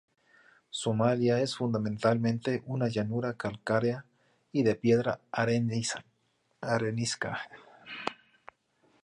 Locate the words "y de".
4.51-4.73